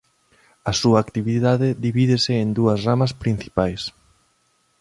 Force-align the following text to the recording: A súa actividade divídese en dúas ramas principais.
A 0.69 0.71
súa 0.81 0.97
actividade 1.05 1.67
divídese 1.85 2.33
en 2.43 2.49
dúas 2.57 2.79
ramas 2.87 3.11
principais. 3.21 3.81